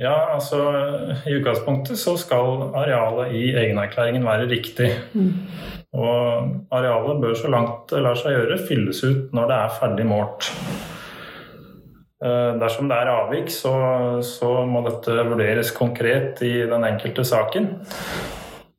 Ja, 0.00 0.14
altså 0.34 0.60
I 1.28 1.34
utgangspunktet 1.36 1.98
så 2.00 2.14
skal 2.16 2.70
arealet 2.78 3.34
i 3.36 3.50
egenerklæringen 3.52 4.24
være 4.24 4.48
riktig. 4.48 4.88
Mm. 5.12 5.34
Og 5.92 6.72
arealet 6.72 7.20
bør 7.20 7.34
så 7.36 7.50
langt 7.50 7.90
det 7.90 8.00
lar 8.04 8.16
seg 8.16 8.36
gjøre, 8.36 8.62
fylles 8.68 9.02
ut 9.04 9.34
når 9.36 9.50
det 9.50 9.58
er 9.58 9.76
ferdig 9.80 10.06
målt. 10.08 10.48
Eh, 12.20 12.52
dersom 12.60 12.88
det 12.88 12.96
er 13.00 13.12
avvik, 13.12 13.48
så, 13.52 13.72
så 14.24 14.50
må 14.68 14.84
dette 14.86 15.22
vurderes 15.24 15.72
konkret 15.76 16.42
i 16.44 16.54
den 16.68 16.84
enkelte 16.84 17.24
saken. 17.24 17.70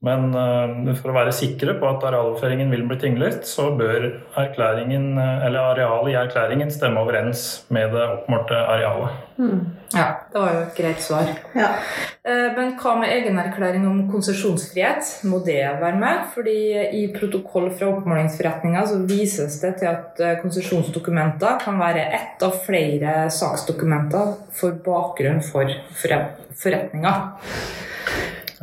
Men 0.01 0.31
uh, 0.33 0.95
for 0.97 1.11
å 1.11 1.13
være 1.13 1.33
sikre 1.35 1.75
på 1.77 1.85
at 1.85 2.01
arealoverføringen 2.07 2.71
vil 2.73 2.87
bli 2.89 2.95
tinglyst, 3.03 3.45
så 3.45 3.67
bør 3.77 4.07
arealet 4.33 6.09
i 6.09 6.15
erklæringen 6.17 6.73
stemme 6.73 7.03
overens 7.03 7.43
med 7.69 7.93
det 7.93 8.07
oppmålte 8.07 8.57
arealet. 8.57 9.19
Mm. 9.37 9.59
Ja, 9.93 10.07
det 10.31 10.41
var 10.41 10.55
jo 10.55 10.63
et 10.63 10.79
greit 10.79 11.03
svar. 11.05 11.29
Ja. 11.53 11.69
Uh, 12.25 12.49
men 12.57 12.73
hva 12.81 12.95
med 12.97 13.13
egenerklæring 13.13 13.85
om 13.91 13.99
konsesjonsfrihet? 14.09 15.11
Må 15.29 15.43
det 15.45 15.59
være 15.83 16.01
med? 16.01 16.25
Fordi 16.33 16.57
i 16.97 17.03
protokoll 17.13 17.69
fra 17.69 17.91
oppmålingsforretninga 17.93 18.87
så 18.89 18.97
vises 19.05 19.59
det 19.61 19.75
til 19.83 19.91
at 19.91 20.25
konsesjonsdokumenter 20.41 21.61
kan 21.61 21.77
være 21.81 22.09
ett 22.17 22.41
av 22.41 22.57
flere 22.65 23.29
saksdokumenter 23.37 24.33
for 24.57 24.81
bakgrunn 24.81 25.45
for 25.45 25.77
forretninga. 25.93 27.15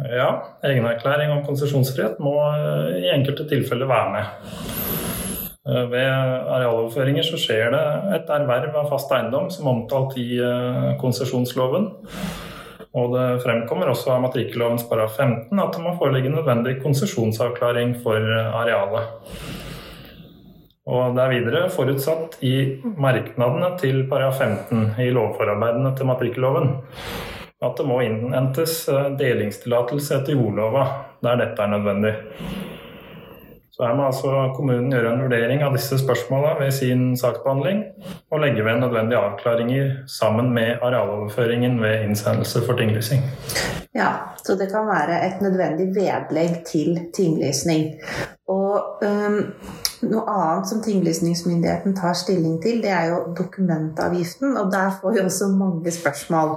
Ja, 0.07 0.29
egenerklæring 0.63 1.33
om 1.35 1.41
konsesjonsfrihet 1.47 2.21
må 2.23 2.37
eh, 2.55 2.99
i 3.03 3.09
enkelte 3.11 3.49
tilfeller 3.51 3.89
være 3.91 4.11
med. 4.13 4.59
Eh, 5.67 5.87
ved 5.91 6.11
arealoverføringer 6.55 7.27
så 7.27 7.39
skjer 7.41 7.73
det 7.75 7.81
et 8.21 8.31
erverv 8.31 8.77
av 8.79 8.93
fast 8.93 9.11
eiendom 9.17 9.49
som 9.51 9.67
omtalt 9.73 10.15
i 10.23 10.39
eh, 10.39 10.93
konsesjonsloven. 11.03 11.89
Og 12.99 13.11
det 13.17 13.27
fremkommer 13.43 13.91
også 13.91 14.15
av 14.15 14.23
matrikkelloven 14.23 14.79
paragraf 14.91 15.19
15 15.19 15.65
at 15.65 15.75
det 15.75 15.83
må 15.83 15.97
foreligge 15.99 16.31
nødvendig 16.33 16.77
konsesjonsavklaring 16.85 17.97
for 18.05 18.23
arealet. 18.63 19.35
Og 20.89 21.19
det 21.19 21.25
er 21.25 21.35
videre 21.35 21.65
forutsatt 21.75 22.39
i 22.47 22.55
merknadene 23.03 23.75
til 23.83 24.07
paragraf 24.09 24.39
15 24.47 25.03
i 25.05 25.11
lovforarbeidene 25.13 25.93
til 25.99 26.09
matrikkelloven 26.09 26.73
at 27.61 27.77
det 27.77 27.87
må 27.87 28.01
innhentes 28.07 28.81
eh, 28.89 29.11
delingstillatelse 29.19 30.21
etter 30.21 30.37
jordlova 30.39 30.87
der 31.25 31.41
dette 31.41 31.63
er 31.63 31.73
nødvendig. 31.73 32.15
Så 33.79 33.87
her 33.87 33.95
må 33.95 34.09
altså 34.09 34.31
kommunen 34.57 34.91
gjøre 34.91 35.13
en 35.13 35.21
vurdering 35.23 35.61
av 35.63 35.75
disse 35.77 35.99
spørsmåla 36.01 36.57
ved 36.59 36.73
sin 36.75 37.13
saksbehandling, 37.19 37.85
og 38.31 38.41
legge 38.43 38.65
ved 38.67 38.81
nødvendige 38.83 39.21
avklaringer 39.23 39.93
sammen 40.11 40.51
med 40.55 40.83
arealoverføringen 40.83 41.79
ved 41.83 42.09
innsendelse 42.09 42.65
for 42.67 42.79
tinglysing. 42.79 43.23
Ja, 43.95 44.11
så 44.43 44.59
det 44.59 44.71
kan 44.73 44.91
være 44.91 45.21
et 45.27 45.43
nødvendig 45.43 45.93
vedlegg 45.95 46.59
til 46.67 46.99
tinglysning. 47.15 48.01
Og 48.49 49.03
um 49.07 49.39
noe 50.07 50.25
annet 50.31 50.69
som 50.71 50.83
tinglysningsmyndigheten 50.85 51.97
tar 51.99 52.15
stilling 52.19 52.59
til, 52.63 52.81
det 52.85 52.93
er 52.95 53.11
jo 53.13 53.21
dokumentavgiften. 53.39 54.57
Og 54.61 54.71
der 54.73 54.93
får 55.01 55.17
vi 55.17 55.25
også 55.25 55.51
mange 55.55 55.93
spørsmål. 55.95 56.55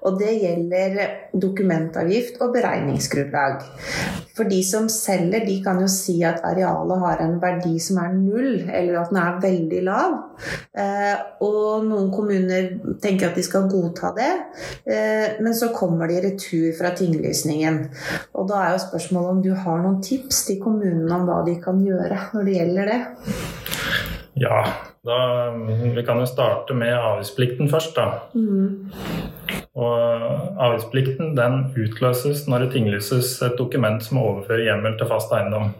Og 0.00 0.20
det 0.20 0.36
gjelder 0.42 0.98
dokumentavgift 1.34 2.40
og 2.44 2.54
beregningsgrunnlag. 2.54 3.62
For 4.38 4.46
de 4.46 4.60
som 4.62 4.86
selger, 4.92 5.42
de 5.46 5.56
kan 5.64 5.80
jo 5.82 5.88
si 5.90 6.20
at 6.26 6.44
arealet 6.46 7.02
har 7.02 7.22
en 7.24 7.36
verdi 7.42 7.74
som 7.82 7.98
er 8.02 8.12
null, 8.14 8.60
eller 8.70 9.00
at 9.00 9.10
den 9.10 9.18
er 9.18 9.40
veldig 9.42 9.80
lav. 9.88 10.14
Eh, 10.78 11.24
og 11.42 11.88
noen 11.88 12.12
kommuner 12.14 12.68
tenker 13.02 13.32
at 13.32 13.38
de 13.38 13.42
skal 13.42 13.66
godta 13.70 14.12
det, 14.14 14.30
eh, 14.86 15.40
men 15.42 15.56
så 15.58 15.72
kommer 15.74 16.06
de 16.06 16.20
i 16.20 16.22
retur 16.28 16.68
fra 16.78 16.94
tinglysningen. 16.94 17.80
Og 18.38 18.46
da 18.50 18.62
er 18.62 18.76
jo 18.76 18.84
spørsmålet 18.86 19.34
om 19.34 19.42
du 19.42 19.50
har 19.58 19.82
noen 19.82 19.98
tips 20.04 20.44
til 20.46 20.62
kommunene 20.62 21.10
om 21.18 21.26
hva 21.26 21.42
de 21.46 21.58
kan 21.62 21.82
gjøre 21.82 22.28
når 22.36 22.46
det 22.46 22.58
gjelder 22.60 22.92
det? 22.92 23.00
Ja, 24.38 24.62
da, 25.02 25.18
vi 25.96 26.04
kan 26.06 26.20
jo 26.22 26.28
starte 26.30 26.76
med 26.78 26.94
avgiftsplikten 26.94 27.70
først, 27.72 27.96
da. 27.98 28.28
Mm. 28.38 28.86
Og 29.78 30.58
avgiftsplikten 30.58 31.36
den 31.38 31.68
utløses 31.78 32.46
når 32.50 32.64
det 32.64 32.72
tinglyses 32.74 33.36
et 33.46 33.58
dokument 33.60 34.02
som 34.02 34.18
overfører 34.24 34.66
hjemmel 34.66 34.96
til 34.98 35.10
fast 35.10 35.34
eiendom. 35.34 35.70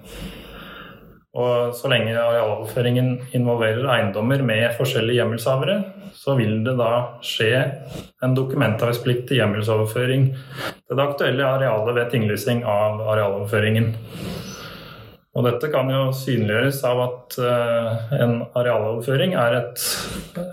Og 1.38 1.74
så 1.76 1.90
lenge 1.90 2.14
arealoverføringen 2.16 3.10
involverer 3.36 3.86
eiendommer 3.92 4.42
med 4.42 4.72
forskjellige 4.78 5.20
hjemmelshavere, 5.20 5.76
så 6.16 6.34
vil 6.38 6.62
det 6.66 6.74
da 6.78 6.92
skje 7.22 7.52
en 8.24 8.34
dokumentavgiftspliktig 8.34 9.38
hjemmelsoverføring 9.38 10.30
til 10.32 10.98
det 10.98 11.04
aktuelle 11.04 11.46
arealet 11.46 11.98
ved 11.98 12.10
tinglysing 12.14 12.64
av 12.66 13.02
arealoverføringen. 13.12 13.92
Og 15.36 15.44
dette 15.46 15.68
kan 15.70 15.90
jo 15.92 16.08
synliggjøres 16.16 16.80
av 16.88 17.02
at 17.04 17.36
uh, 17.38 18.14
en 18.18 18.40
arealoverføring 18.58 19.36
er 19.38 19.60
et, 19.60 19.84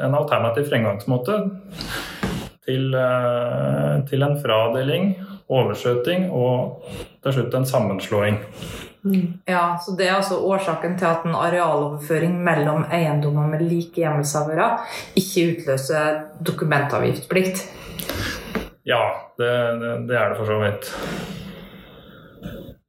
en 0.04 0.18
alternativ 0.18 0.68
fremgangsmåte 0.70 1.40
til, 2.66 2.96
uh, 2.96 4.02
til, 4.10 4.26
en 4.26 4.40
fradeling, 4.42 5.14
overskjøting 5.50 6.30
og 6.34 6.84
til 7.24 7.38
slutt 7.38 7.56
en 7.58 7.70
sammenslåing. 7.70 8.42
Ja, 9.46 9.78
så 9.78 9.94
Det 9.98 10.08
er 10.08 10.16
altså 10.16 10.40
årsaken 10.42 10.98
til 10.98 11.06
at 11.06 11.26
en 11.26 11.36
arealoverføring 11.38 12.40
mellom 12.44 12.88
eiendommer 12.92 13.48
med 13.48 13.62
like 13.62 14.02
hjemmelshavere 14.02 14.80
ikke 15.16 15.46
utløser 15.52 16.22
dokumentavgiftsplikt. 16.48 17.68
Ja, 18.86 19.02
det, 19.38 19.52
det, 19.82 19.92
det 20.10 20.18
er 20.18 20.30
det 20.30 20.38
for 20.38 20.50
så 20.50 20.58
vidt. 20.62 20.90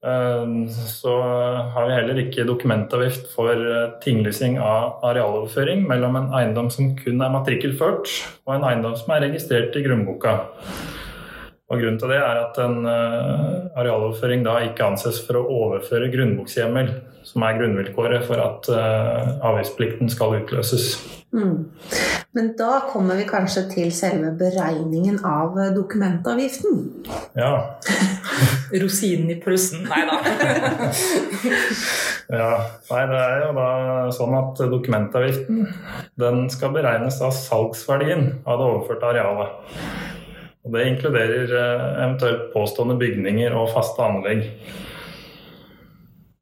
Eh, 0.07 0.69
Så 0.87 1.23
har 1.75 1.87
vi 1.87 1.95
heller 1.95 2.21
ikke 2.23 2.47
dokumentavgift 2.47 3.33
for 3.35 3.51
eh, 3.51 3.89
tinglysing 4.05 4.59
av 4.63 5.01
arealoverføring 5.07 5.83
mellom 5.89 6.21
en 6.21 6.29
eiendom 6.39 6.71
som 6.71 6.93
kun 6.99 7.23
er 7.25 7.33
matrikkelført, 7.35 8.13
og 8.47 8.55
en 8.55 8.69
eiendom 8.71 8.95
som 8.99 9.17
er 9.17 9.27
registrert 9.27 9.75
i 9.77 9.83
grunnboka. 9.87 10.39
Og 11.67 11.81
Grunnen 11.83 11.99
til 11.99 12.13
det 12.15 12.21
er 12.23 12.39
at 12.45 12.59
en 12.63 12.87
eh, 12.87 13.67
arealoverføring 13.75 14.47
da 14.47 14.61
ikke 14.69 14.87
anses 14.87 15.19
for 15.27 15.41
å 15.41 15.47
overføre 15.51 16.13
grunnbokshjemmel, 16.13 16.93
som 17.27 17.43
er 17.43 17.59
grunnvilkåret 17.59 18.23
for 18.29 18.39
at 18.39 18.71
eh, 18.71 19.33
avgiftsplikten 19.43 20.13
skal 20.13 20.39
utløses. 20.39 20.93
Mm. 21.35 21.67
Men 22.39 22.53
da 22.55 22.85
kommer 22.93 23.19
vi 23.19 23.27
kanskje 23.27 23.65
til 23.73 23.91
selve 23.91 24.31
beregningen 24.39 25.19
av 25.27 25.59
dokumentavgiften. 25.75 26.85
Ja, 27.35 27.51
Rosinen 28.83 29.31
i 29.33 29.39
pølsen. 29.43 29.87
Nei 29.89 30.03
da. 30.09 30.19
ja. 32.41 32.51
Nei, 32.91 33.03
det 33.11 33.21
er 33.23 33.45
jo 33.45 33.53
da 33.57 33.69
sånn 34.17 34.37
at 34.39 34.61
dokumentavgiften 34.73 35.65
den 36.21 36.47
skal 36.53 36.75
beregnes 36.77 37.21
av 37.25 37.35
salgsverdien 37.37 38.29
av 38.45 38.61
det 38.61 38.69
overførte 38.71 39.13
arealet. 39.13 39.79
Og 40.67 40.75
Det 40.75 40.89
inkluderer 40.91 41.53
eh, 41.55 41.87
eventuelt 42.03 42.49
påstående 42.55 42.99
bygninger 42.99 43.55
og 43.55 43.71
faste 43.75 44.03
anlegg. 44.03 44.49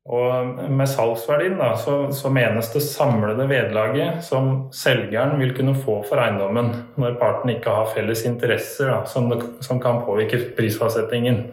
Og 0.04 0.58
med 0.68 0.84
salgsverdien 0.92 1.54
da, 1.56 1.70
så, 1.80 1.94
så 2.12 2.28
menes 2.28 2.68
det 2.74 2.82
samlede 2.84 3.46
vederlaget 3.48 4.18
som 4.26 4.66
selgeren 4.76 5.38
vil 5.40 5.54
kunne 5.56 5.72
få 5.80 6.02
for 6.04 6.20
eiendommen 6.20 6.74
når 7.00 7.16
parten 7.22 7.54
ikke 7.54 7.72
har 7.72 7.88
felles 7.94 8.26
interesser 8.28 8.92
da, 8.92 8.98
som, 9.08 9.30
det, 9.32 9.40
som 9.64 9.80
kan 9.80 10.02
påvirke 10.04 10.42
prisfastsettingen. 10.58 11.46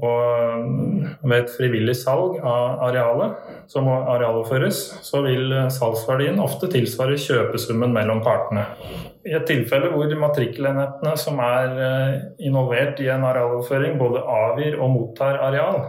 Og 0.00 1.24
ved 1.24 1.36
et 1.38 1.54
frivillig 1.56 1.94
salg 1.96 2.36
av 2.44 2.84
arealet 2.90 3.48
som 3.68 3.88
må 3.88 3.96
arealoverføres, 4.12 4.82
så 5.04 5.22
vil 5.24 5.52
salgsverdien 5.72 6.40
ofte 6.44 6.68
tilsvare 6.72 7.16
kjøpesummen 7.20 7.92
mellom 7.96 8.20
partene. 8.24 8.66
I 9.28 9.34
et 9.36 9.48
tilfelle 9.48 9.90
hvor 9.92 10.12
matrikkelenhetene 10.22 11.16
som 11.20 11.40
er 11.44 11.80
eh, 11.84 12.14
involvert 12.48 13.00
i 13.04 13.10
en 13.12 13.26
arealoverføring, 13.28 13.98
både 14.00 14.22
avgir 14.24 14.78
og 14.80 14.94
mottar 14.94 15.40
areal, 15.44 15.82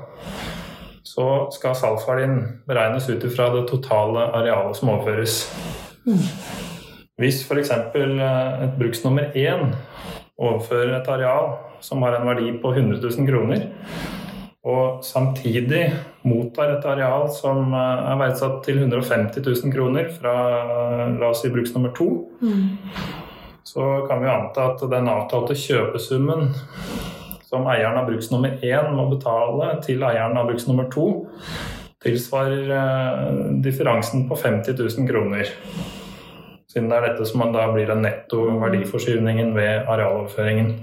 så 1.12 1.27
skal 1.51 1.75
salgsverdien 1.75 2.38
beregnes 2.70 3.10
ut 3.10 3.25
fra 3.36 3.50
det 3.56 3.65
totale 3.72 4.30
arealet 4.38 4.77
som 4.77 4.94
overføres. 4.94 5.41
Hvis 7.20 7.44
f.eks. 7.44 7.72
et 7.74 8.77
bruksnummer 8.80 9.36
1 9.36 9.75
overfører 10.41 10.96
et 11.01 11.12
areal 11.12 11.51
som 11.84 12.01
har 12.06 12.15
en 12.18 12.30
verdi 12.30 12.53
på 12.62 12.72
100 12.74 13.01
000 13.03 13.27
kroner, 13.27 13.68
og 14.62 15.01
samtidig 15.03 15.88
mottar 16.24 16.75
et 16.75 16.84
areal 16.86 17.25
som 17.34 17.74
eh, 17.74 18.03
er 18.12 18.20
verdsatt 18.20 18.60
til 18.68 18.77
150 18.77 19.41
000 19.41 19.74
kroner 19.74 20.12
fra 20.13 20.36
la 21.18 21.32
oss 21.32 21.41
si 21.41 21.50
bruksnummer 21.50 21.96
2, 21.98 22.10
så 23.65 23.88
kan 24.10 24.22
vi 24.22 24.30
anta 24.30 24.68
at 24.72 24.84
den 24.91 25.10
avtalte 25.10 25.58
kjøpesummen 25.58 26.51
som 27.51 27.67
eieren 27.67 28.00
av 28.00 28.08
bruksnummer 28.08 28.62
1 28.63 28.93
må 28.96 29.10
betale 29.12 29.74
til 29.84 30.03
eieren 30.08 30.38
av 30.39 30.48
bruksnummer 30.48 30.88
2, 30.93 31.08
tilsvarer 32.01 32.72
eh, 32.77 33.31
differansen 33.65 34.24
på 34.29 34.38
50 34.39 34.77
000 34.79 35.10
kroner. 35.10 35.51
Siden 36.72 36.88
det 36.88 36.98
er 36.98 37.10
dette 37.10 37.27
som 37.27 37.43
da 37.51 37.67
blir 37.74 37.89
den 37.91 38.05
netto 38.05 38.46
verdiforskyvningen 38.62 39.51
ved 39.58 39.89
arealoverføringen. 39.91 40.77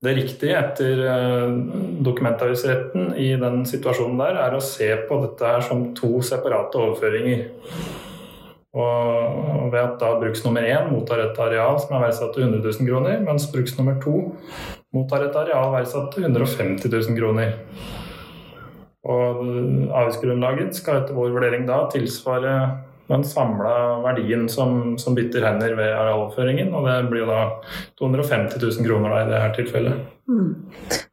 Det 0.00 0.14
riktige 0.16 0.56
etter 0.56 1.04
eh, 1.12 1.56
dokumentavgiftsretten 2.00 3.12
i 3.20 3.34
den 3.36 3.66
situasjonen 3.68 4.16
der, 4.22 4.40
er 4.46 4.56
å 4.56 4.64
se 4.64 4.88
på 5.04 5.20
dette 5.26 5.44
her 5.44 5.66
som 5.66 5.90
to 5.98 6.22
separate 6.24 6.80
overføringer. 6.80 7.50
Og 8.70 9.70
ved 9.72 9.80
at 9.80 9.96
da 9.98 10.12
bruksnummer 10.20 10.62
1 10.62 10.92
mottar 10.92 11.24
et 11.24 11.38
areal 11.42 11.78
som 11.82 11.96
er 11.96 12.04
verdsatt 12.04 12.36
til 12.36 12.46
100 12.46 12.62
000 12.62 12.86
kroner, 12.86 13.16
mens 13.24 13.48
bruksnummer 13.50 13.96
2 14.04 14.12
mottar 14.94 15.26
et 15.26 15.38
areal 15.38 15.72
verdsatt 15.74 16.12
til 16.14 16.28
150 16.28 16.86
000 16.86 17.18
kroner. 17.18 17.56
Og 19.10 19.42
avgiftsgrunnlaget 19.96 20.76
skal 20.76 21.00
etter 21.00 21.16
vår 21.16 21.34
vurdering 21.34 21.66
da 21.66 21.82
tilsvare 21.90 22.54
den 23.10 23.24
samla 23.26 23.72
verdien 24.04 24.46
som, 24.48 24.98
som, 24.98 25.16
bytter 25.18 25.42
hender 25.42 25.74
ved 25.74 25.90
arealoppføringen, 25.90 26.70
og 26.74 26.86
det 26.86 26.98
blir 27.10 27.24
jo 27.24 27.30
da 27.30 27.40
250 27.98 28.60
000 28.62 28.86
kroner 28.86 29.14
da, 29.16 29.22
i 29.24 29.30
dette 29.32 29.56
tilfellet. 29.58 30.04
Mm. 30.30 30.52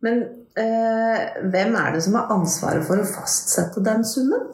Men 0.06 0.22
øh, 0.62 1.26
hvem 1.56 1.78
er 1.82 1.96
det 1.96 2.04
som 2.06 2.20
har 2.20 2.34
ansvaret 2.38 2.86
for 2.86 3.02
å 3.02 3.12
fastsette 3.16 3.82
den 3.88 4.06
summen? 4.06 4.46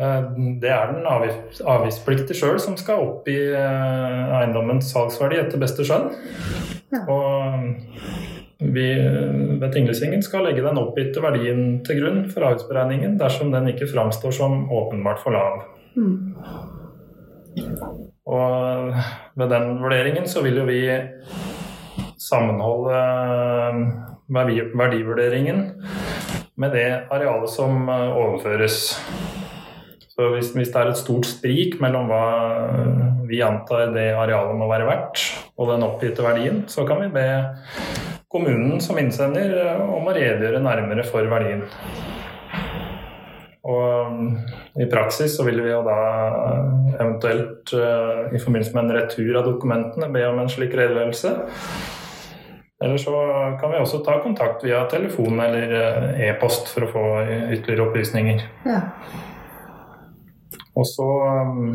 Eh, 0.00 0.22
det 0.60 0.70
er 0.72 0.94
den 0.94 1.04
avgiftspliktige 1.04 2.38
sjøl 2.38 2.60
som 2.62 2.78
skal 2.80 3.02
oppgi 3.04 3.36
i 3.36 3.52
eiendommens 3.52 4.88
salgsverdi 4.92 5.40
etter 5.42 5.60
beste 5.60 5.84
skjønn. 5.84 6.08
Ja. 6.92 7.02
Og 7.12 8.62
vi 8.62 8.86
ved 9.60 9.72
tinglysingen 9.74 10.22
skal 10.24 10.46
legge 10.46 10.64
den 10.64 10.80
oppgitte 10.80 11.22
verdien 11.24 11.80
til 11.86 11.98
grunn 12.00 12.22
for 12.32 12.46
avgiftsberegningen 12.46 13.18
dersom 13.20 13.50
den 13.52 13.68
ikke 13.72 13.90
framstår 13.90 14.36
som 14.36 14.64
åpenbart 14.72 15.20
for 15.20 15.34
lav. 15.34 15.64
Mm. 15.96 16.32
Og 18.32 18.94
ved 19.36 19.50
den 19.52 19.74
vurderingen 19.82 20.28
så 20.30 20.44
vil 20.46 20.62
jo 20.62 20.68
vi 20.68 20.80
sammenholde 22.22 23.02
verdi, 24.32 24.62
verdivurderingen 24.78 25.64
med 26.56 26.76
det 26.78 26.88
arealet 27.12 27.50
som 27.50 27.90
overføres. 27.90 28.94
Så 30.12 30.28
hvis, 30.34 30.50
hvis, 30.52 30.68
det 30.68 30.76
er 30.76 30.90
et 30.90 31.00
stort 31.00 31.24
sprik 31.24 31.78
mellom 31.80 32.10
hva 32.10 32.24
vi 33.28 33.38
antar 33.44 33.94
det 33.94 34.10
arealet 34.12 34.58
må 34.60 34.68
være 34.68 34.84
verdt, 34.84 35.22
og 35.56 35.70
den 35.72 35.86
oppgitte 35.86 36.24
verdien, 36.24 36.64
så 36.68 36.84
kan 36.88 37.00
vi 37.00 37.08
be 37.14 37.28
kommunen 38.32 38.80
som 38.84 39.00
innsender 39.00 39.54
om 39.80 40.04
å 40.08 40.12
redegjøre 40.12 40.60
nærmere 40.60 41.06
for 41.08 41.24
verdien. 41.32 41.64
Og 43.62 44.82
i 44.82 44.88
praksis 44.90 45.36
så 45.38 45.46
vil 45.46 45.62
vi 45.62 45.70
jo 45.70 45.80
da 45.86 45.98
eventuelt 46.98 47.72
i 47.72 48.40
forbindelse 48.42 48.74
med 48.74 48.84
en 48.84 48.96
retur 48.98 49.36
av 49.38 49.48
dokumentene 49.48 50.12
be 50.12 50.26
om 50.28 50.40
en 50.42 50.50
slik 50.52 50.74
redegjørelse. 50.76 51.34
Eller 52.82 52.98
så 52.98 53.16
kan 53.60 53.70
vi 53.70 53.78
også 53.78 54.02
ta 54.04 54.18
kontakt 54.20 54.64
via 54.66 54.82
telefon 54.90 55.40
eller 55.40 55.76
e-post 56.26 56.72
for 56.74 56.84
å 56.84 56.90
få 56.90 57.04
ytterligere 57.54 57.86
opplysninger. 57.86 58.48
Ja. 58.66 58.80
Og 60.78 60.86
så 60.88 61.08
um, 61.52 61.74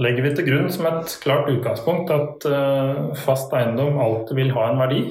legger 0.00 0.26
vi 0.26 0.34
til 0.36 0.48
grunn 0.50 0.68
som 0.72 0.88
et 0.90 1.16
klart 1.22 1.48
utgangspunkt 1.52 2.12
at 2.12 2.48
uh, 2.50 3.14
fast 3.24 3.54
eiendom 3.56 4.00
alltid 4.02 4.40
vil 4.42 4.54
ha 4.56 4.68
en 4.70 4.82
verdi. 4.82 5.02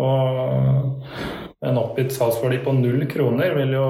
Og 0.00 1.68
en 1.68 1.80
oppgitt 1.80 2.14
salgsverdi 2.16 2.62
på 2.64 2.72
null 2.78 3.04
kroner 3.10 3.52
vil 3.58 3.74
jo 3.76 3.88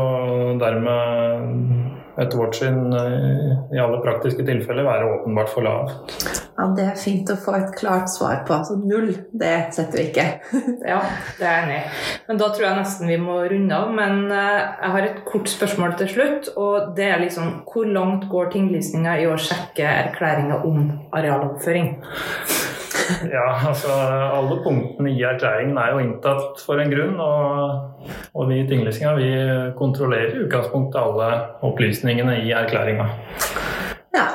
dermed 0.59 2.00
etter 2.21 2.39
vårt 2.39 2.59
syn 2.59 2.93
i 2.93 3.81
alle 3.81 4.01
praktiske 4.05 4.45
tilfeller 4.47 4.87
være 4.87 5.09
åpenbart 5.17 5.53
for 5.53 5.67
lav. 5.67 5.93
Ja, 6.59 6.67
Det 6.77 6.85
er 6.85 6.99
fint 7.01 7.31
å 7.33 7.39
få 7.41 7.55
et 7.57 7.75
klart 7.79 8.11
svar 8.13 8.43
på. 8.47 8.55
Altså 8.59 8.77
null, 8.77 9.15
det 9.33 9.55
setter 9.77 9.99
vi 9.99 10.07
ikke. 10.11 10.27
ja, 10.93 11.01
det 11.39 11.47
er 11.47 11.55
jeg 11.55 11.65
enig 11.65 11.79
i. 11.79 11.85
Men 12.29 12.43
da 12.43 12.51
tror 12.53 12.67
jeg 12.67 12.81
nesten 12.81 13.11
vi 13.11 13.19
må 13.21 13.39
runde 13.51 13.79
av. 13.79 13.95
Men 13.97 14.23
jeg 14.29 14.93
har 14.95 15.09
et 15.09 15.23
kort 15.29 15.49
spørsmål 15.49 15.97
til 16.01 16.13
slutt. 16.15 16.51
Og 16.61 16.93
det 16.99 17.09
er 17.09 17.23
liksom 17.25 17.63
hvor 17.71 17.89
langt 17.89 18.29
går 18.33 18.53
tinglysninga 18.55 19.17
i 19.23 19.29
å 19.31 19.39
sjekke 19.41 19.89
erklæringa 19.89 20.61
om 20.69 20.91
arealoverføring? 21.17 21.95
Ja, 23.37 23.47
altså 23.69 23.93
alle 24.37 24.61
punktene 24.65 25.13
i 25.13 25.23
erklæringen 25.27 25.79
er 25.79 25.95
jo 25.95 26.03
inntatt 26.05 26.63
for 26.65 26.81
en 26.83 26.93
grunn. 26.93 27.17
Og, 27.21 28.11
og 28.35 28.49
vi 28.51 28.61
i 28.61 28.67
tinglysinga 28.69 29.15
vi 29.19 29.31
kontrollerer 29.79 30.37
i 30.37 30.45
utgangspunktet 30.47 31.01
alle 31.03 31.31
opplysningene 31.67 32.39
i 32.45 32.55
erklæringa. 32.57 33.09
Ja. 34.17 34.27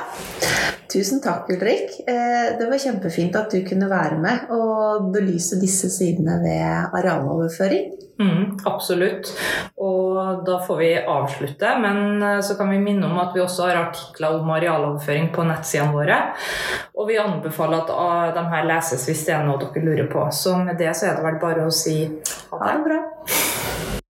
Tusen 0.96 1.20
takk, 1.20 1.50
Ulrik. 1.52 1.90
Det 2.58 2.66
var 2.70 2.80
kjempefint 2.80 3.34
at 3.36 3.52
du 3.52 3.60
kunne 3.66 3.88
være 3.90 4.16
med 4.16 4.52
og 4.54 5.10
belyse 5.12 5.58
disse 5.60 5.90
sidene 5.92 6.38
ved 6.40 6.94
arealoverføring. 6.96 7.90
Mm, 8.16 8.54
absolutt. 8.64 9.28
Og 9.76 10.40
da 10.46 10.56
får 10.64 10.78
vi 10.80 10.88
avslutte. 10.96 11.74
Men 11.84 12.24
så 12.42 12.56
kan 12.56 12.72
vi 12.72 12.80
minne 12.80 13.10
om 13.10 13.20
at 13.20 13.36
vi 13.36 13.44
også 13.44 13.66
har 13.68 13.82
artikler 13.82 14.38
om 14.38 14.54
arealoverføring 14.56 15.28
på 15.36 15.44
nettsidene 15.50 15.92
våre. 15.92 16.16
Og 16.96 17.10
vi 17.10 17.20
anbefaler 17.20 17.84
at 17.84 18.32
de 18.38 18.46
her 18.54 18.70
leses 18.72 19.04
hvis 19.10 19.26
det 19.28 19.36
er 19.36 19.44
noe 19.44 19.60
dere 19.66 19.84
lurer 19.84 20.08
på. 20.08 20.24
Så 20.32 20.56
med 20.64 20.80
det 20.80 20.96
så 20.96 21.10
er 21.10 21.20
det 21.20 21.28
vel 21.28 21.38
bare 21.44 21.68
å 21.68 21.76
si 21.84 21.98
ha 22.06 22.56
det. 22.56 22.64
Ha 22.64 22.72
det 22.72 22.84
bra. 22.88 23.04